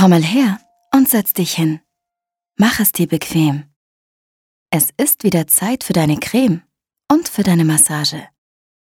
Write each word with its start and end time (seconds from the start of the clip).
Komm 0.00 0.12
mal 0.12 0.24
her 0.24 0.58
und 0.94 1.10
setz 1.10 1.34
dich 1.34 1.52
hin. 1.52 1.82
Mach 2.56 2.80
es 2.80 2.90
dir 2.90 3.06
bequem. 3.06 3.70
Es 4.70 4.88
ist 4.96 5.24
wieder 5.24 5.46
Zeit 5.46 5.84
für 5.84 5.92
deine 5.92 6.16
Creme 6.16 6.62
und 7.12 7.28
für 7.28 7.42
deine 7.42 7.66
Massage. 7.66 8.26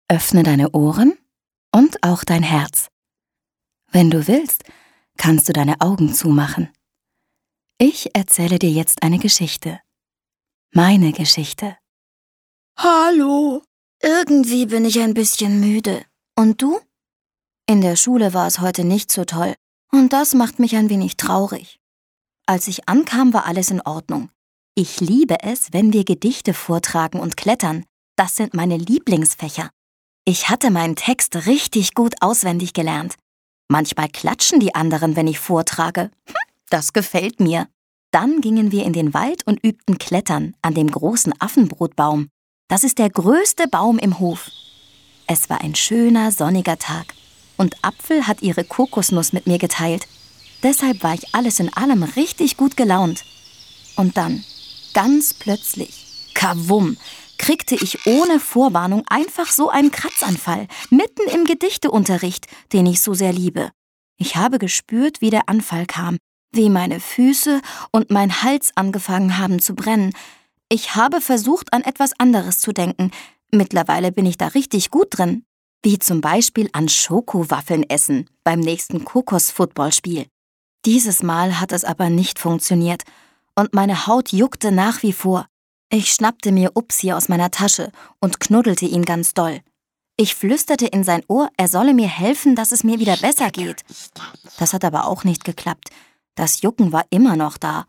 Öffne 0.09 0.43
deine 0.43 0.73
Ohren 0.73 1.17
und 1.73 2.03
auch 2.03 2.25
dein 2.25 2.43
Herz. 2.43 2.89
Wenn 3.91 4.11
du 4.11 4.29
willst, 4.29 4.65
kannst 5.17 5.49
du 5.49 5.55
deine 5.55 5.81
Augen 5.81 6.13
zumachen. 6.13 6.69
Ich 7.79 8.15
erzähle 8.15 8.59
dir 8.59 8.71
jetzt 8.71 9.03
eine 9.03 9.19
Geschichte. 9.19 9.81
Meine 10.75 11.13
Geschichte. 11.13 11.79
Hallo. 12.77 13.63
Irgendwie 14.03 14.67
bin 14.67 14.85
ich 14.85 15.01
ein 15.01 15.15
bisschen 15.15 15.59
müde. 15.59 16.05
Und 16.37 16.61
du? 16.61 16.79
In 17.67 17.81
der 17.81 17.97
Schule 17.97 18.35
war 18.35 18.47
es 18.47 18.61
heute 18.61 18.85
nicht 18.85 19.11
so 19.11 19.25
toll. 19.25 19.55
Und 19.91 20.13
das 20.13 20.35
macht 20.35 20.59
mich 20.59 20.77
ein 20.77 20.91
wenig 20.91 21.17
traurig. 21.17 21.81
Als 22.47 22.69
ich 22.69 22.89
ankam, 22.89 23.33
war 23.33 23.47
alles 23.47 23.71
in 23.71 23.81
Ordnung. 23.81 24.31
Ich 24.75 25.01
liebe 25.01 25.43
es, 25.43 25.73
wenn 25.73 25.93
wir 25.93 26.05
Gedichte 26.05 26.55
vortragen 26.55 27.21
und 27.21 27.37
klettern. 27.37 27.85
Das 28.17 28.37
sind 28.37 28.55
meine 28.55 28.77
Lieblingsfächer. 28.77 29.71
Ich 30.25 30.49
hatte 30.49 30.71
meinen 30.71 30.97
Text 30.97 31.47
richtig 31.47 31.95
gut 31.95 32.15
auswendig 32.21 32.75
gelernt. 32.75 33.17
Manchmal 33.69 34.09
klatschen 34.09 34.61
die 34.61 34.75
anderen, 34.75 35.17
wenn 35.17 35.27
ich 35.27 35.39
vortrage. 35.39 36.11
Hm, 36.27 36.35
das 36.71 36.93
gefällt 36.93 37.41
mir. 37.41 37.69
Dann 38.11 38.41
gingen 38.41 38.73
wir 38.73 38.85
in 38.85 38.93
den 38.93 39.15
Wald 39.15 39.47
und 39.47 39.63
übten 39.65 39.99
Klettern 39.99 40.55
an 40.63 40.75
dem 40.75 40.91
großen 40.91 41.35
Affenbrotbaum. 41.39 42.29
Das 42.69 42.85
ist 42.85 42.99
der 42.99 43.11
größte 43.11 43.69
Baum 43.69 43.99
im 43.99 44.19
Hof. 44.19 44.51
Es 45.27 45.51
war 45.51 45.61
ein 45.61 45.75
schöner, 45.75 46.33
sonniger 46.33 46.79
Tag 46.79 47.15
und 47.59 47.77
Apfel 47.83 48.27
hat 48.27 48.41
ihre 48.41 48.65
Kokosnuss 48.65 49.35
mit 49.35 49.47
mir 49.47 49.59
geteilt. 49.59 50.07
Deshalb 50.63 51.03
war 51.03 51.15
ich 51.15 51.35
alles 51.35 51.61
in 51.61 51.73
allem 51.75 52.03
richtig 52.03 52.57
gut 52.57 52.77
gelaunt. 52.77 53.25
Und 53.97 54.17
dann, 54.17 54.43
ganz 54.95 55.35
plötzlich, 55.35 56.33
kawum, 56.35 56.97
kriegte 57.37 57.75
ich 57.75 58.07
ohne 58.07 58.41
Vorwarnung 58.41 59.05
einfach 59.09 59.49
so 59.49 59.69
einen 59.69 59.91
Kratzanfall, 59.91 60.67
mitten 60.91 61.29
im 61.33 61.45
Gedichteunterricht, 61.45 62.47
den 62.73 62.87
ich 62.87 63.01
so 63.01 63.15
sehr 63.15 63.33
liebe. 63.33 63.71
Ich 64.17 64.37
habe 64.37 64.59
gespürt, 64.59 65.21
wie 65.21 65.31
der 65.31 65.49
Anfall 65.49 65.87
kam, 65.87 66.19
wie 66.53 66.71
meine 66.71 66.99
Füße 66.99 67.61
und 67.93 68.11
mein 68.11 68.43
Hals 68.43 68.73
angefangen 68.75 69.39
haben 69.39 69.61
zu 69.61 69.75
brennen. 69.75 70.13
Ich 70.69 70.97
habe 70.97 71.21
versucht, 71.21 71.73
an 71.73 71.83
etwas 71.83 72.19
anderes 72.19 72.59
zu 72.59 72.73
denken. 72.73 73.13
Mittlerweile 73.53 74.13
bin 74.13 74.27
ich 74.27 74.37
da 74.37 74.49
richtig 74.49 74.91
gut 74.91 75.09
drin. 75.11 75.45
Wie 75.83 75.99
zum 75.99 76.21
Beispiel 76.21 76.69
an 76.73 76.89
Schokowaffeln 76.89 77.89
essen 77.89 78.29
beim 78.43 78.61
nächsten 78.61 79.05
Kokos-Footballspiel. 79.05 80.27
Dieses 80.85 81.23
Mal 81.23 81.61
hat 81.61 81.73
es 81.73 81.85
aber 81.85 82.11
nicht 82.11 82.39
funktioniert 82.39 83.03
und 83.55 83.75
meine 83.75 84.07
Haut 84.07 84.33
juckte 84.33 84.73
nach 84.73 85.03
wie 85.03 85.13
vor. 85.13 85.47
Ich 85.91 86.13
schnappte 86.13 86.53
mir 86.53 86.73
Upsi 86.75 87.13
aus 87.13 87.29
meiner 87.29 87.51
Tasche 87.51 87.93
und 88.21 88.41
knuddelte 88.41 88.87
ihn 88.87 89.05
ganz 89.05 89.35
doll. 89.35 89.61
Ich 90.17 90.35
flüsterte 90.35 90.87
in 90.87 91.05
sein 91.05 91.23
Ohr, 91.29 91.49
er 91.57 91.69
solle 91.69 91.95
mir 91.95 92.09
helfen, 92.09 92.57
dass 92.57 92.73
es 92.73 92.83
mir 92.83 92.99
wieder 92.99 93.17
besser 93.17 93.51
geht. 93.51 93.85
Das 94.59 94.73
hat 94.73 94.85
aber 94.85 95.07
auch 95.07 95.23
nicht 95.23 95.45
geklappt. 95.45 95.91
Das 96.35 96.61
Jucken 96.63 96.93
war 96.93 97.05
immer 97.11 97.37
noch 97.37 97.57
da. 97.57 97.87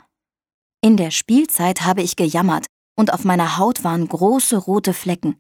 In 0.82 0.96
der 0.96 1.12
Spielzeit 1.12 1.82
habe 1.82 2.04
ich 2.04 2.16
gejammert 2.16 2.68
und 2.96 3.12
auf 3.14 3.24
meiner 3.24 3.58
Haut 3.58 3.84
waren 3.84 4.08
große 4.08 4.58
rote 4.58 4.94
Flecken. 4.94 5.38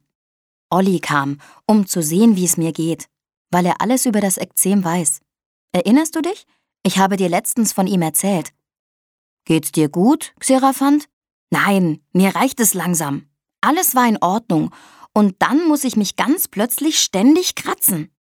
Olli 0.69 0.99
kam, 0.99 1.39
um 1.65 1.87
zu 1.87 2.01
sehen, 2.01 2.35
wie 2.35 2.45
es 2.45 2.57
mir 2.57 2.71
geht, 2.71 3.07
weil 3.51 3.65
er 3.65 3.81
alles 3.81 4.05
über 4.05 4.21
das 4.21 4.37
Ekzem 4.37 4.83
weiß. 4.83 5.21
Erinnerst 5.71 6.15
du 6.15 6.21
dich? 6.21 6.45
Ich 6.83 6.97
habe 6.97 7.17
dir 7.17 7.29
letztens 7.29 7.73
von 7.73 7.87
ihm 7.87 8.01
erzählt. 8.01 8.51
Geht's 9.45 9.71
dir 9.71 9.89
gut, 9.89 10.33
Xeraphant? 10.39 11.05
Nein, 11.51 12.01
mir 12.13 12.35
reicht 12.35 12.59
es 12.59 12.73
langsam. 12.73 13.27
Alles 13.61 13.95
war 13.95 14.07
in 14.07 14.21
Ordnung, 14.21 14.71
und 15.13 15.35
dann 15.39 15.67
muss 15.67 15.83
ich 15.83 15.95
mich 15.95 16.15
ganz 16.15 16.47
plötzlich 16.47 16.99
ständig 16.99 17.55
kratzen. 17.55 18.11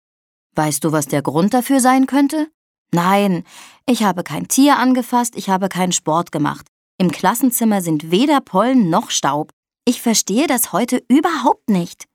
Weißt 0.55 0.83
du, 0.83 0.93
was 0.93 1.07
der 1.07 1.23
Grund 1.23 1.55
dafür 1.55 1.81
sein 1.81 2.07
könnte? 2.07 2.51
Nein, 2.91 3.45
ich 3.87 4.03
habe 4.03 4.25
kein 4.25 4.49
Tier 4.49 4.79
angefasst, 4.79 5.37
ich 5.37 5.51
habe 5.51 5.69
keinen 5.69 5.93
Sport 5.93 6.33
gemacht. 6.33 6.67
Im 6.97 7.13
Klassenzimmer 7.13 7.83
sind 7.83 8.11
weder 8.11 8.41
Pollen 8.41 8.91
noch 8.91 9.11
Staub. 9.11 9.53
Ich 9.85 10.03
verstehe 10.03 10.47
das 10.47 10.73
heute 10.73 11.05
überhaupt 11.09 11.69
nicht. 11.71 12.07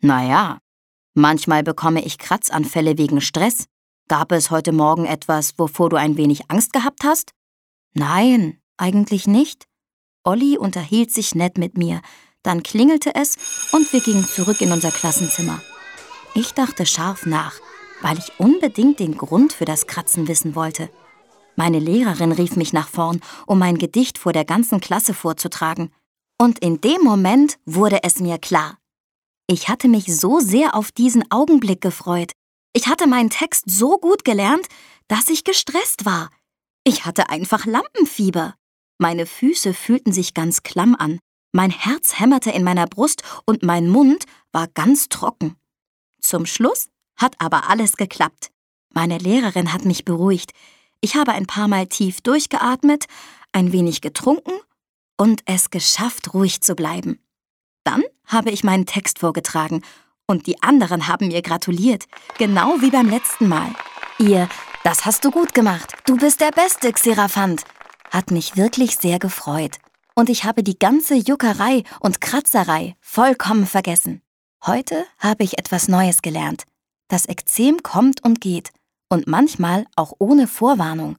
Naja, 0.00 0.58
manchmal 1.14 1.62
bekomme 1.62 2.04
ich 2.04 2.18
Kratzanfälle 2.18 2.96
wegen 2.96 3.20
Stress. 3.20 3.66
Gab 4.08 4.32
es 4.32 4.50
heute 4.50 4.72
Morgen 4.72 5.04
etwas, 5.04 5.58
wovor 5.58 5.90
du 5.90 5.96
ein 5.96 6.16
wenig 6.16 6.50
Angst 6.50 6.72
gehabt 6.72 7.04
hast? 7.04 7.32
Nein, 7.92 8.58
eigentlich 8.78 9.26
nicht. 9.26 9.66
Olli 10.24 10.56
unterhielt 10.56 11.12
sich 11.12 11.34
nett 11.34 11.58
mit 11.58 11.76
mir, 11.76 12.00
dann 12.42 12.62
klingelte 12.62 13.14
es 13.14 13.36
und 13.72 13.92
wir 13.92 14.00
gingen 14.00 14.24
zurück 14.24 14.60
in 14.60 14.72
unser 14.72 14.90
Klassenzimmer. 14.90 15.60
Ich 16.34 16.52
dachte 16.52 16.86
scharf 16.86 17.26
nach, 17.26 17.60
weil 18.00 18.18
ich 18.18 18.32
unbedingt 18.38 19.00
den 19.00 19.16
Grund 19.16 19.52
für 19.52 19.64
das 19.64 19.86
Kratzen 19.86 20.28
wissen 20.28 20.54
wollte. 20.54 20.90
Meine 21.56 21.78
Lehrerin 21.78 22.32
rief 22.32 22.56
mich 22.56 22.72
nach 22.72 22.88
vorn, 22.88 23.20
um 23.46 23.58
mein 23.58 23.76
Gedicht 23.76 24.16
vor 24.16 24.32
der 24.32 24.44
ganzen 24.44 24.80
Klasse 24.80 25.12
vorzutragen. 25.12 25.92
Und 26.38 26.58
in 26.60 26.80
dem 26.80 27.02
Moment 27.02 27.58
wurde 27.66 28.02
es 28.02 28.20
mir 28.20 28.38
klar. 28.38 28.78
Ich 29.52 29.68
hatte 29.68 29.88
mich 29.88 30.04
so 30.14 30.38
sehr 30.38 30.76
auf 30.76 30.92
diesen 30.92 31.28
Augenblick 31.32 31.80
gefreut. 31.80 32.30
Ich 32.72 32.86
hatte 32.86 33.08
meinen 33.08 33.30
Text 33.30 33.64
so 33.68 33.98
gut 33.98 34.24
gelernt, 34.24 34.68
dass 35.08 35.28
ich 35.28 35.42
gestresst 35.42 36.04
war. 36.04 36.30
Ich 36.84 37.04
hatte 37.04 37.30
einfach 37.30 37.66
Lampenfieber. 37.66 38.54
Meine 38.98 39.26
Füße 39.26 39.74
fühlten 39.74 40.12
sich 40.12 40.34
ganz 40.34 40.62
klamm 40.62 40.94
an, 40.94 41.18
mein 41.52 41.72
Herz 41.72 42.20
hämmerte 42.20 42.52
in 42.52 42.62
meiner 42.62 42.86
Brust 42.86 43.24
und 43.44 43.64
mein 43.64 43.88
Mund 43.88 44.24
war 44.52 44.68
ganz 44.68 45.08
trocken. 45.08 45.56
Zum 46.22 46.46
Schluss 46.46 46.88
hat 47.16 47.34
aber 47.40 47.68
alles 47.68 47.96
geklappt. 47.96 48.52
Meine 48.94 49.18
Lehrerin 49.18 49.72
hat 49.72 49.84
mich 49.84 50.04
beruhigt. 50.04 50.52
Ich 51.00 51.16
habe 51.16 51.32
ein 51.32 51.48
paar 51.48 51.66
Mal 51.66 51.88
tief 51.88 52.20
durchgeatmet, 52.20 53.06
ein 53.50 53.72
wenig 53.72 54.00
getrunken 54.00 54.52
und 55.16 55.42
es 55.46 55.70
geschafft, 55.70 56.34
ruhig 56.34 56.60
zu 56.60 56.76
bleiben. 56.76 57.18
Dann 57.82 58.04
habe 58.30 58.50
ich 58.50 58.64
meinen 58.64 58.86
Text 58.86 59.18
vorgetragen 59.18 59.82
und 60.26 60.46
die 60.46 60.62
anderen 60.62 61.08
haben 61.08 61.28
mir 61.28 61.42
gratuliert, 61.42 62.04
genau 62.38 62.80
wie 62.80 62.90
beim 62.90 63.08
letzten 63.08 63.48
Mal. 63.48 63.70
Ihr, 64.18 64.48
das 64.84 65.04
hast 65.04 65.24
du 65.24 65.30
gut 65.30 65.54
gemacht. 65.54 65.94
Du 66.06 66.16
bist 66.16 66.40
der 66.40 66.52
beste 66.52 66.92
Xeraphant 66.92 67.64
hat 68.10 68.30
mich 68.30 68.56
wirklich 68.56 68.96
sehr 68.96 69.18
gefreut. 69.18 69.78
Und 70.14 70.28
ich 70.28 70.44
habe 70.44 70.62
die 70.62 70.78
ganze 70.78 71.14
Juckerei 71.14 71.84
und 72.00 72.20
Kratzerei 72.20 72.96
vollkommen 73.00 73.66
vergessen. 73.66 74.20
Heute 74.66 75.06
habe 75.18 75.44
ich 75.44 75.58
etwas 75.58 75.88
Neues 75.88 76.20
gelernt. 76.20 76.64
Das 77.08 77.28
Ekzem 77.28 77.82
kommt 77.82 78.22
und 78.24 78.40
geht. 78.40 78.70
Und 79.08 79.26
manchmal 79.26 79.86
auch 79.96 80.12
ohne 80.18 80.46
Vorwarnung. 80.46 81.16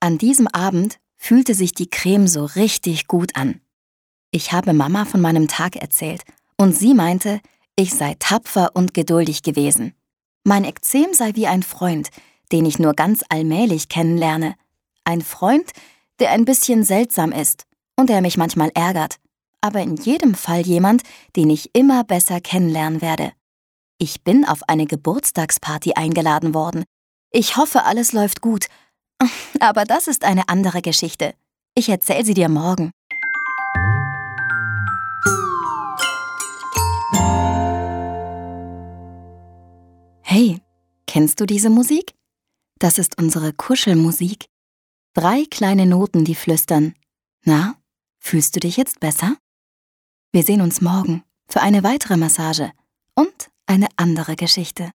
An 0.00 0.18
diesem 0.18 0.46
Abend 0.48 0.98
fühlte 1.16 1.54
sich 1.54 1.72
die 1.72 1.90
Creme 1.90 2.28
so 2.28 2.44
richtig 2.44 3.08
gut 3.08 3.34
an. 3.36 3.60
Ich 4.30 4.52
habe 4.52 4.72
Mama 4.72 5.04
von 5.04 5.20
meinem 5.20 5.48
Tag 5.48 5.76
erzählt 5.76 6.22
und 6.56 6.76
sie 6.76 6.94
meinte, 6.94 7.40
ich 7.76 7.94
sei 7.94 8.14
tapfer 8.18 8.70
und 8.74 8.94
geduldig 8.94 9.42
gewesen. 9.42 9.94
Mein 10.44 10.64
Ekzem 10.64 11.12
sei 11.12 11.34
wie 11.34 11.46
ein 11.46 11.62
Freund, 11.62 12.10
den 12.52 12.66
ich 12.66 12.78
nur 12.78 12.94
ganz 12.94 13.24
allmählich 13.28 13.88
kennenlerne. 13.88 14.54
Ein 15.04 15.22
Freund, 15.22 15.70
der 16.20 16.30
ein 16.30 16.44
bisschen 16.44 16.84
seltsam 16.84 17.32
ist 17.32 17.64
und 17.96 18.10
der 18.10 18.20
mich 18.20 18.36
manchmal 18.36 18.70
ärgert, 18.74 19.16
aber 19.60 19.80
in 19.80 19.96
jedem 19.96 20.34
Fall 20.34 20.60
jemand, 20.60 21.02
den 21.36 21.50
ich 21.50 21.74
immer 21.74 22.04
besser 22.04 22.40
kennenlernen 22.40 23.00
werde. 23.00 23.32
Ich 23.98 24.22
bin 24.22 24.44
auf 24.44 24.68
eine 24.68 24.86
Geburtstagsparty 24.86 25.94
eingeladen 25.94 26.52
worden. 26.52 26.84
Ich 27.30 27.56
hoffe, 27.56 27.84
alles 27.84 28.12
läuft 28.12 28.40
gut. 28.40 28.66
Aber 29.60 29.84
das 29.84 30.08
ist 30.08 30.24
eine 30.24 30.48
andere 30.48 30.82
Geschichte. 30.82 31.34
Ich 31.74 31.88
erzähle 31.88 32.24
sie 32.24 32.34
dir 32.34 32.48
morgen. 32.48 32.90
Hey, 40.36 40.60
kennst 41.06 41.38
du 41.38 41.46
diese 41.46 41.70
Musik? 41.70 42.12
Das 42.80 42.98
ist 42.98 43.18
unsere 43.18 43.52
Kuschelmusik. 43.52 44.46
Drei 45.14 45.44
kleine 45.48 45.86
Noten, 45.86 46.24
die 46.24 46.34
flüstern. 46.34 46.96
Na, 47.44 47.76
fühlst 48.18 48.56
du 48.56 48.58
dich 48.58 48.76
jetzt 48.76 48.98
besser? 48.98 49.36
Wir 50.32 50.42
sehen 50.42 50.60
uns 50.60 50.80
morgen 50.80 51.22
für 51.46 51.60
eine 51.60 51.84
weitere 51.84 52.16
Massage 52.16 52.72
und 53.14 53.48
eine 53.66 53.86
andere 53.96 54.34
Geschichte. 54.34 54.90